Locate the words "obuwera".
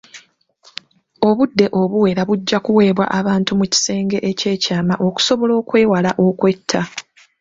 1.81-2.21